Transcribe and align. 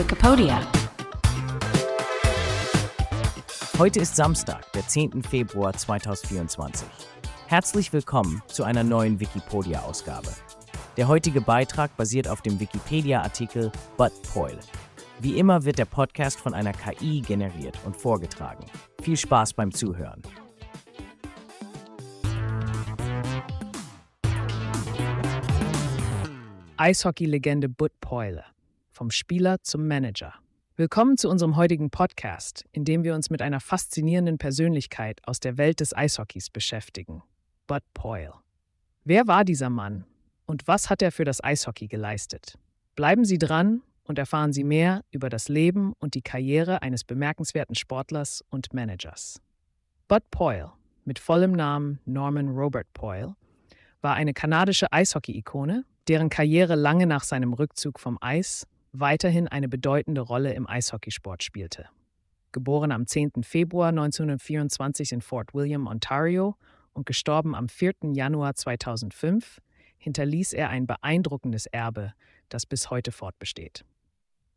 Wikipedia. 0.00 0.66
Heute 3.76 4.00
ist 4.00 4.16
Samstag, 4.16 4.72
der 4.72 4.88
10. 4.88 5.22
Februar 5.22 5.74
2024. 5.74 6.88
Herzlich 7.48 7.92
willkommen 7.92 8.42
zu 8.46 8.64
einer 8.64 8.82
neuen 8.82 9.20
Wikipedia-Ausgabe. 9.20 10.30
Der 10.96 11.06
heutige 11.06 11.42
Beitrag 11.42 11.94
basiert 11.98 12.28
auf 12.28 12.40
dem 12.40 12.58
Wikipedia-Artikel 12.58 13.70
Buttpoil. 13.98 14.58
Wie 15.18 15.38
immer 15.38 15.66
wird 15.66 15.76
der 15.76 15.84
Podcast 15.84 16.40
von 16.40 16.54
einer 16.54 16.72
KI 16.72 17.20
generiert 17.20 17.78
und 17.84 17.94
vorgetragen. 17.94 18.64
Viel 19.02 19.18
Spaß 19.18 19.52
beim 19.52 19.70
Zuhören. 19.70 20.22
Eishockey-Legende 26.78 27.68
Bud 27.68 27.92
Poyle. 28.00 28.44
Vom 29.00 29.10
Spieler 29.10 29.62
zum 29.62 29.88
Manager. 29.88 30.34
Willkommen 30.76 31.16
zu 31.16 31.30
unserem 31.30 31.56
heutigen 31.56 31.88
Podcast, 31.88 32.66
in 32.70 32.84
dem 32.84 33.02
wir 33.02 33.14
uns 33.14 33.30
mit 33.30 33.40
einer 33.40 33.58
faszinierenden 33.58 34.36
Persönlichkeit 34.36 35.26
aus 35.26 35.40
der 35.40 35.56
Welt 35.56 35.80
des 35.80 35.96
Eishockeys 35.96 36.50
beschäftigen. 36.50 37.22
Bud 37.66 37.80
Poyle. 37.94 38.34
Wer 39.04 39.26
war 39.26 39.46
dieser 39.46 39.70
Mann 39.70 40.04
und 40.44 40.68
was 40.68 40.90
hat 40.90 41.00
er 41.00 41.12
für 41.12 41.24
das 41.24 41.42
Eishockey 41.42 41.88
geleistet? 41.88 42.58
Bleiben 42.94 43.24
Sie 43.24 43.38
dran 43.38 43.80
und 44.04 44.18
erfahren 44.18 44.52
Sie 44.52 44.64
mehr 44.64 45.00
über 45.10 45.30
das 45.30 45.48
Leben 45.48 45.94
und 45.98 46.12
die 46.12 46.20
Karriere 46.20 46.82
eines 46.82 47.02
bemerkenswerten 47.02 47.76
Sportlers 47.76 48.44
und 48.50 48.74
Managers. 48.74 49.40
Bud 50.08 50.30
Poyle, 50.30 50.72
mit 51.06 51.18
vollem 51.18 51.52
Namen 51.52 52.00
Norman 52.04 52.50
Robert 52.50 52.92
Poyle, 52.92 53.34
war 54.02 54.12
eine 54.12 54.34
kanadische 54.34 54.92
Eishockey-Ikone, 54.92 55.86
deren 56.06 56.28
Karriere 56.28 56.74
lange 56.74 57.06
nach 57.06 57.24
seinem 57.24 57.54
Rückzug 57.54 57.98
vom 57.98 58.18
Eis 58.20 58.66
weiterhin 58.92 59.48
eine 59.48 59.68
bedeutende 59.68 60.20
Rolle 60.20 60.54
im 60.54 60.68
Eishockeysport 60.68 61.42
spielte. 61.42 61.86
Geboren 62.52 62.90
am 62.92 63.06
10. 63.06 63.42
Februar 63.42 63.90
1924 63.90 65.12
in 65.12 65.20
Fort 65.20 65.54
William, 65.54 65.86
Ontario 65.86 66.56
und 66.92 67.06
gestorben 67.06 67.54
am 67.54 67.68
4. 67.68 67.92
Januar 68.12 68.54
2005, 68.54 69.60
hinterließ 69.98 70.52
er 70.52 70.70
ein 70.70 70.86
beeindruckendes 70.86 71.66
Erbe, 71.66 72.12
das 72.48 72.66
bis 72.66 72.90
heute 72.90 73.12
fortbesteht. 73.12 73.84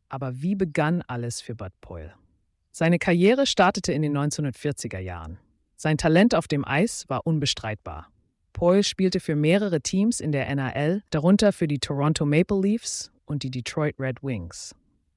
Aber 0.08 0.42
wie 0.42 0.56
begann 0.56 1.02
alles 1.02 1.40
für 1.40 1.54
Bud 1.54 1.72
Poyle? 1.80 2.14
Seine 2.72 2.98
Karriere 2.98 3.46
startete 3.46 3.92
in 3.92 4.02
den 4.02 4.16
1940er 4.16 4.98
Jahren. 4.98 5.38
Sein 5.76 5.96
Talent 5.96 6.34
auf 6.34 6.48
dem 6.48 6.64
Eis 6.64 7.04
war 7.08 7.26
unbestreitbar. 7.26 8.08
Poyle 8.52 8.82
spielte 8.82 9.20
für 9.20 9.36
mehrere 9.36 9.80
Teams 9.80 10.20
in 10.20 10.32
der 10.32 10.52
NAL, 10.54 11.02
darunter 11.10 11.52
für 11.52 11.68
die 11.68 11.78
Toronto 11.78 12.26
Maple 12.26 12.60
Leafs 12.60 13.12
und 13.26 13.42
die 13.42 13.50
Detroit 13.50 13.96
Red 13.98 14.22
Wings. 14.22 14.74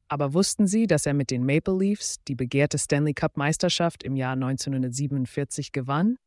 Aber 0.09 0.33
wussten 0.33 0.67
Sie, 0.67 0.87
dass 0.87 1.05
er 1.05 1.13
mit 1.13 1.31
den 1.31 1.45
Maple 1.45 1.77
Leafs 1.77 2.17
die 2.27 2.35
begehrte 2.35 2.77
Stanley 2.77 3.13
Cup-Meisterschaft 3.13 4.03
im 4.03 4.15
Jahr 4.15 4.33
1947 4.33 5.71
gewann? 5.71 6.17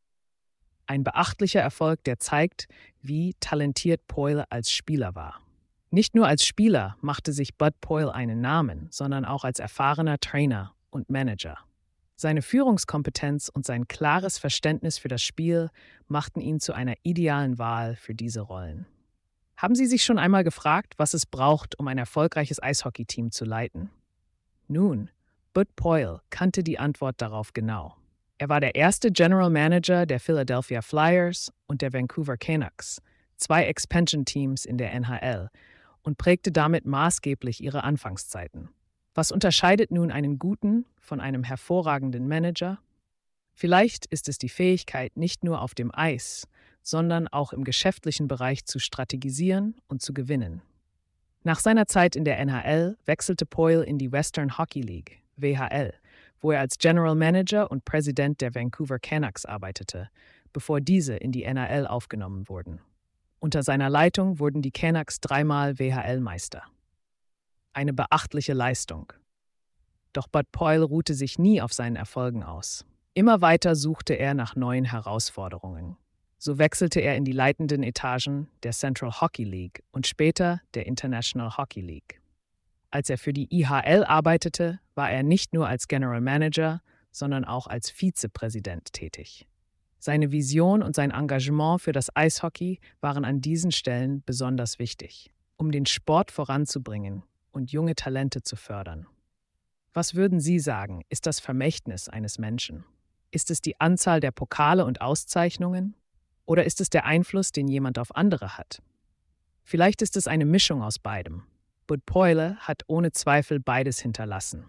Ein 0.85 1.03
beachtlicher 1.03 1.61
Erfolg, 1.61 2.03
der 2.03 2.19
zeigt, 2.19 2.67
wie 3.01 3.33
talentiert 3.39 4.07
Poyle 4.07 4.51
als 4.51 4.71
Spieler 4.71 5.15
war. 5.15 5.41
Nicht 5.89 6.15
nur 6.15 6.27
als 6.27 6.45
Spieler 6.45 6.95
machte 7.01 7.33
sich 7.33 7.57
Bud 7.57 7.79
Poyle 7.81 8.13
einen 8.13 8.39
Namen, 8.39 8.87
sondern 8.91 9.25
auch 9.25 9.43
als 9.43 9.59
erfahrener 9.59 10.19
Trainer 10.19 10.73
und 10.89 11.09
Manager. 11.09 11.57
Seine 12.15 12.41
Führungskompetenz 12.43 13.49
und 13.49 13.65
sein 13.65 13.87
klares 13.87 14.37
Verständnis 14.37 14.99
für 14.99 15.07
das 15.07 15.23
Spiel 15.23 15.69
machten 16.07 16.39
ihn 16.39 16.59
zu 16.59 16.73
einer 16.73 16.93
idealen 17.01 17.57
Wahl 17.57 17.95
für 17.95 18.13
diese 18.13 18.41
Rollen. 18.41 18.85
Haben 19.61 19.75
Sie 19.75 19.85
sich 19.85 20.03
schon 20.03 20.17
einmal 20.17 20.43
gefragt, 20.43 20.95
was 20.97 21.13
es 21.13 21.27
braucht, 21.27 21.77
um 21.77 21.87
ein 21.87 21.99
erfolgreiches 21.99 22.63
Eishockeyteam 22.63 23.29
zu 23.29 23.45
leiten? 23.45 23.91
Nun, 24.67 25.11
Bud 25.53 25.75
Poyle 25.75 26.21
kannte 26.31 26.63
die 26.63 26.79
Antwort 26.79 27.21
darauf 27.21 27.53
genau. 27.53 27.95
Er 28.39 28.49
war 28.49 28.59
der 28.59 28.73
erste 28.73 29.11
General 29.11 29.51
Manager 29.51 30.07
der 30.07 30.19
Philadelphia 30.19 30.81
Flyers 30.81 31.53
und 31.67 31.83
der 31.83 31.93
Vancouver 31.93 32.37
Canucks, 32.37 33.03
zwei 33.37 33.65
Expansion-Teams 33.65 34.65
in 34.65 34.79
der 34.79 34.93
NHL, 34.93 35.51
und 36.01 36.17
prägte 36.17 36.51
damit 36.51 36.87
maßgeblich 36.87 37.63
ihre 37.63 37.83
Anfangszeiten. 37.83 38.69
Was 39.13 39.31
unterscheidet 39.31 39.91
nun 39.91 40.09
einen 40.09 40.39
guten 40.39 40.87
von 40.97 41.19
einem 41.19 41.43
hervorragenden 41.43 42.27
Manager? 42.27 42.79
Vielleicht 43.53 44.07
ist 44.07 44.27
es 44.27 44.39
die 44.39 44.49
Fähigkeit, 44.49 45.15
nicht 45.17 45.43
nur 45.43 45.61
auf 45.61 45.75
dem 45.75 45.93
Eis, 45.93 46.47
sondern 46.81 47.27
auch 47.27 47.53
im 47.53 47.63
geschäftlichen 47.63 48.27
Bereich 48.27 48.65
zu 48.65 48.79
strategisieren 48.79 49.75
und 49.87 50.01
zu 50.01 50.13
gewinnen. 50.13 50.61
Nach 51.43 51.59
seiner 51.59 51.87
Zeit 51.87 52.15
in 52.15 52.25
der 52.25 52.39
NHL 52.39 52.97
wechselte 53.05 53.45
Poyle 53.45 53.83
in 53.83 53.97
die 53.97 54.11
Western 54.11 54.57
Hockey 54.57 54.81
League, 54.81 55.21
WHL, 55.37 55.93
wo 56.39 56.51
er 56.51 56.59
als 56.59 56.77
General 56.77 57.15
Manager 57.15 57.69
und 57.71 57.85
Präsident 57.85 58.41
der 58.41 58.53
Vancouver 58.53 58.99
Canucks 58.99 59.45
arbeitete, 59.45 60.09
bevor 60.53 60.81
diese 60.81 61.15
in 61.15 61.31
die 61.31 61.43
NRL 61.43 61.87
aufgenommen 61.87 62.47
wurden. 62.47 62.79
Unter 63.39 63.63
seiner 63.63 63.89
Leitung 63.89 64.39
wurden 64.39 64.61
die 64.61 64.71
Canucks 64.71 65.19
dreimal 65.19 65.79
WHL-Meister 65.79 66.63
eine 67.73 67.93
beachtliche 67.93 68.53
Leistung. 68.53 69.13
Doch 70.13 70.27
Bud 70.27 70.51
Poyle 70.51 70.83
ruhte 70.83 71.13
sich 71.13 71.39
nie 71.39 71.61
auf 71.61 71.73
seinen 71.73 71.95
Erfolgen 71.95 72.43
aus. 72.43 72.85
Immer 73.13 73.41
weiter 73.41 73.75
suchte 73.75 74.13
er 74.13 74.33
nach 74.33 74.55
neuen 74.55 74.85
Herausforderungen. 74.85 75.97
So 76.43 76.57
wechselte 76.57 77.01
er 77.01 77.15
in 77.17 77.23
die 77.23 77.33
leitenden 77.33 77.83
Etagen 77.83 78.47
der 78.63 78.71
Central 78.71 79.11
Hockey 79.21 79.43
League 79.43 79.83
und 79.91 80.07
später 80.07 80.59
der 80.73 80.87
International 80.87 81.55
Hockey 81.55 81.81
League. 81.81 82.19
Als 82.89 83.11
er 83.11 83.19
für 83.19 83.31
die 83.31 83.47
IHL 83.55 84.03
arbeitete, 84.03 84.79
war 84.95 85.11
er 85.11 85.21
nicht 85.21 85.53
nur 85.53 85.67
als 85.67 85.87
General 85.87 86.19
Manager, 86.19 86.81
sondern 87.11 87.45
auch 87.45 87.67
als 87.67 87.91
Vizepräsident 87.91 88.91
tätig. 88.91 89.47
Seine 89.99 90.31
Vision 90.31 90.81
und 90.81 90.95
sein 90.95 91.11
Engagement 91.11 91.79
für 91.79 91.91
das 91.91 92.09
Eishockey 92.15 92.79
waren 93.01 93.23
an 93.23 93.41
diesen 93.41 93.71
Stellen 93.71 94.23
besonders 94.25 94.79
wichtig. 94.79 95.31
Um 95.57 95.71
den 95.71 95.85
Sport 95.85 96.31
voranzubringen, 96.31 97.21
und 97.51 97.71
junge 97.71 97.93
Talente 97.93 98.41
zu 98.41 98.55
fördern. 98.55 99.05
Was 99.93 100.15
würden 100.15 100.39
Sie 100.39 100.57
sagen, 100.57 101.03
ist 101.09 101.27
das 101.27 101.39
Vermächtnis 101.39 102.09
eines 102.09 102.39
Menschen? 102.39 102.83
Ist 103.29 103.51
es 103.51 103.61
die 103.61 103.79
Anzahl 103.79 104.21
der 104.21 104.31
Pokale 104.31 104.85
und 104.85 105.01
Auszeichnungen? 105.01 105.95
Oder 106.51 106.65
ist 106.65 106.81
es 106.81 106.89
der 106.89 107.05
Einfluss, 107.05 107.53
den 107.53 107.69
jemand 107.69 107.97
auf 107.97 108.13
andere 108.13 108.57
hat? 108.57 108.81
Vielleicht 109.63 110.01
ist 110.01 110.17
es 110.17 110.27
eine 110.27 110.43
Mischung 110.43 110.83
aus 110.83 110.99
beidem. 110.99 111.43
Bud 111.87 112.05
Poyle 112.05 112.57
hat 112.57 112.81
ohne 112.87 113.13
Zweifel 113.13 113.61
beides 113.61 114.01
hinterlassen. 114.01 114.65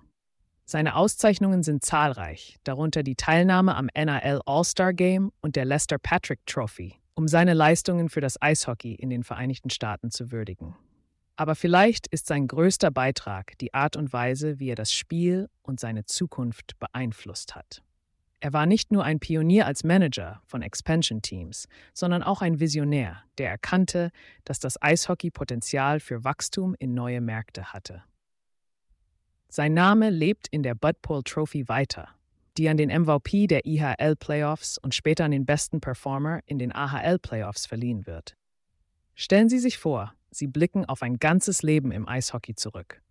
Seine 0.64 0.94
Auszeichnungen 0.94 1.64
sind 1.64 1.84
zahlreich, 1.84 2.60
darunter 2.62 3.02
die 3.02 3.16
Teilnahme 3.16 3.74
am 3.74 3.88
NRL 3.92 4.42
All-Star 4.46 4.92
Game 4.92 5.32
und 5.40 5.56
der 5.56 5.64
Lester 5.64 5.98
Patrick 5.98 6.46
Trophy, 6.46 6.94
um 7.14 7.26
seine 7.26 7.52
Leistungen 7.52 8.08
für 8.10 8.20
das 8.20 8.40
Eishockey 8.40 8.94
in 8.94 9.10
den 9.10 9.24
Vereinigten 9.24 9.70
Staaten 9.70 10.12
zu 10.12 10.30
würdigen. 10.30 10.76
Aber 11.34 11.56
vielleicht 11.56 12.06
ist 12.06 12.28
sein 12.28 12.46
größter 12.46 12.92
Beitrag 12.92 13.58
die 13.58 13.74
Art 13.74 13.96
und 13.96 14.12
Weise, 14.12 14.60
wie 14.60 14.70
er 14.70 14.76
das 14.76 14.92
Spiel 14.92 15.48
und 15.62 15.80
seine 15.80 16.04
Zukunft 16.04 16.78
beeinflusst 16.78 17.56
hat. 17.56 17.82
Er 18.42 18.52
war 18.52 18.66
nicht 18.66 18.90
nur 18.90 19.04
ein 19.04 19.20
Pionier 19.20 19.66
als 19.66 19.84
Manager 19.84 20.42
von 20.46 20.62
Expansion 20.62 21.22
Teams, 21.22 21.68
sondern 21.94 22.24
auch 22.24 22.42
ein 22.42 22.58
Visionär, 22.58 23.22
der 23.38 23.48
erkannte, 23.48 24.10
dass 24.44 24.58
das 24.58 24.82
Eishockey 24.82 25.30
Potenzial 25.30 26.00
für 26.00 26.24
Wachstum 26.24 26.74
in 26.80 26.92
neue 26.92 27.20
Märkte 27.20 27.72
hatte. 27.72 28.02
Sein 29.48 29.74
Name 29.74 30.10
lebt 30.10 30.48
in 30.48 30.64
der 30.64 30.74
Bud 30.74 31.00
Pole 31.02 31.22
Trophy 31.22 31.68
weiter, 31.68 32.08
die 32.58 32.68
an 32.68 32.76
den 32.76 32.88
MVP 32.88 33.46
der 33.46 33.64
IHL 33.64 34.16
Playoffs 34.16 34.76
und 34.76 34.92
später 34.92 35.24
an 35.24 35.30
den 35.30 35.46
besten 35.46 35.80
Performer 35.80 36.40
in 36.44 36.58
den 36.58 36.74
AHL 36.74 37.20
Playoffs 37.20 37.66
verliehen 37.66 38.08
wird. 38.08 38.34
Stellen 39.14 39.50
Sie 39.50 39.60
sich 39.60 39.78
vor, 39.78 40.14
Sie 40.32 40.48
blicken 40.48 40.84
auf 40.84 41.02
ein 41.02 41.20
ganzes 41.20 41.62
Leben 41.62 41.92
im 41.92 42.08
Eishockey 42.08 42.56
zurück. 42.56 43.02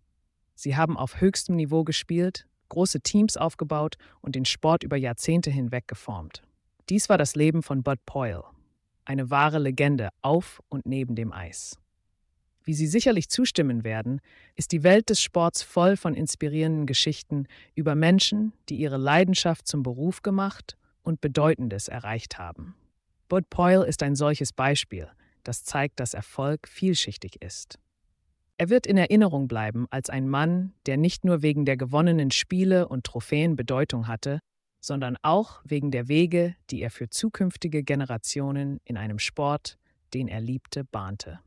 Sie 0.54 0.76
haben 0.76 0.98
auf 0.98 1.22
höchstem 1.22 1.56
Niveau 1.56 1.84
gespielt, 1.84 2.46
große 2.72 3.02
Teams 3.02 3.36
aufgebaut 3.36 3.96
und 4.22 4.34
den 4.34 4.46
Sport 4.46 4.82
über 4.82 4.96
Jahrzehnte 4.96 5.50
hinweg 5.50 5.86
geformt. 5.86 6.42
Dies 6.88 7.10
war 7.10 7.18
das 7.18 7.36
Leben 7.36 7.62
von 7.62 7.82
Bud 7.82 7.98
Poyle, 8.06 8.44
eine 9.04 9.30
wahre 9.30 9.58
Legende 9.58 10.08
auf 10.22 10.62
und 10.70 10.86
neben 10.86 11.14
dem 11.14 11.32
Eis. 11.32 11.78
Wie 12.64 12.72
Sie 12.72 12.86
sicherlich 12.86 13.28
zustimmen 13.28 13.84
werden, 13.84 14.20
ist 14.54 14.72
die 14.72 14.84
Welt 14.84 15.10
des 15.10 15.20
Sports 15.20 15.62
voll 15.62 15.98
von 15.98 16.14
inspirierenden 16.14 16.86
Geschichten 16.86 17.46
über 17.74 17.94
Menschen, 17.94 18.54
die 18.70 18.76
ihre 18.76 18.96
Leidenschaft 18.96 19.68
zum 19.68 19.82
Beruf 19.82 20.22
gemacht 20.22 20.78
und 21.02 21.20
Bedeutendes 21.20 21.88
erreicht 21.88 22.38
haben. 22.38 22.74
Bud 23.28 23.50
Poyle 23.50 23.84
ist 23.84 24.02
ein 24.02 24.16
solches 24.16 24.52
Beispiel, 24.54 25.08
das 25.44 25.62
zeigt, 25.62 26.00
dass 26.00 26.14
Erfolg 26.14 26.68
vielschichtig 26.68 27.42
ist. 27.42 27.78
Er 28.62 28.68
wird 28.68 28.86
in 28.86 28.96
Erinnerung 28.96 29.48
bleiben 29.48 29.88
als 29.90 30.08
ein 30.08 30.28
Mann, 30.28 30.72
der 30.86 30.96
nicht 30.96 31.24
nur 31.24 31.42
wegen 31.42 31.64
der 31.64 31.76
gewonnenen 31.76 32.30
Spiele 32.30 32.86
und 32.86 33.02
Trophäen 33.02 33.56
Bedeutung 33.56 34.06
hatte, 34.06 34.38
sondern 34.80 35.16
auch 35.22 35.62
wegen 35.64 35.90
der 35.90 36.06
Wege, 36.06 36.54
die 36.70 36.80
er 36.80 36.92
für 36.92 37.10
zukünftige 37.10 37.82
Generationen 37.82 38.78
in 38.84 38.96
einem 38.96 39.18
Sport, 39.18 39.78
den 40.14 40.28
er 40.28 40.40
liebte, 40.40 40.84
bahnte. 40.84 41.40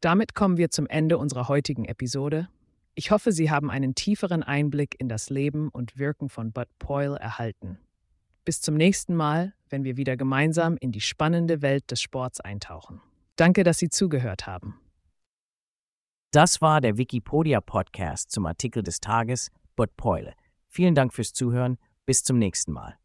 Damit 0.00 0.36
kommen 0.36 0.58
wir 0.58 0.70
zum 0.70 0.86
Ende 0.86 1.18
unserer 1.18 1.48
heutigen 1.48 1.84
Episode. 1.86 2.48
Ich 2.94 3.10
hoffe, 3.10 3.32
Sie 3.32 3.50
haben 3.50 3.68
einen 3.68 3.96
tieferen 3.96 4.44
Einblick 4.44 4.94
in 5.00 5.08
das 5.08 5.28
Leben 5.28 5.70
und 5.70 5.98
Wirken 5.98 6.28
von 6.28 6.52
Bud 6.52 6.68
Poyle 6.78 7.18
erhalten. 7.18 7.80
Bis 8.44 8.60
zum 8.60 8.76
nächsten 8.76 9.16
Mal, 9.16 9.54
wenn 9.68 9.82
wir 9.82 9.96
wieder 9.96 10.16
gemeinsam 10.16 10.76
in 10.76 10.92
die 10.92 11.00
spannende 11.00 11.62
Welt 11.62 11.90
des 11.90 12.00
Sports 12.00 12.38
eintauchen. 12.38 13.00
Danke, 13.34 13.64
dass 13.64 13.78
Sie 13.78 13.88
zugehört 13.88 14.46
haben. 14.46 14.79
Das 16.32 16.62
war 16.62 16.80
der 16.80 16.96
Wikipedia-Podcast 16.96 18.30
zum 18.30 18.46
Artikel 18.46 18.84
des 18.84 19.00
Tages 19.00 19.50
Bud 19.74 19.96
Poyle. 19.96 20.32
Vielen 20.68 20.94
Dank 20.94 21.12
fürs 21.12 21.32
Zuhören. 21.32 21.76
Bis 22.06 22.22
zum 22.22 22.38
nächsten 22.38 22.70
Mal. 22.70 22.96